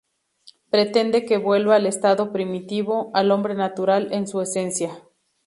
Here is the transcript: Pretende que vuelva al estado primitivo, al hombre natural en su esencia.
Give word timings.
Pretende 0.71 1.25
que 1.27 1.37
vuelva 1.37 1.75
al 1.75 1.85
estado 1.85 2.31
primitivo, 2.33 3.11
al 3.13 3.29
hombre 3.29 3.53
natural 3.53 4.11
en 4.11 4.25
su 4.27 4.41
esencia. 4.41 5.03